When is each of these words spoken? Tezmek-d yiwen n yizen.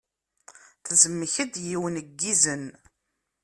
Tezmek-d 0.85 1.53
yiwen 1.67 1.95
n 2.07 2.07
yizen. 2.19 2.65